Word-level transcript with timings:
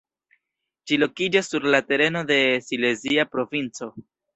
Ĝi 0.91 0.99
lokiĝas 1.03 1.51
sur 1.55 1.69
la 1.77 1.83
tereno 1.93 2.27
de 2.35 2.41
Silezia 2.71 3.33
Provinco. 3.35 3.97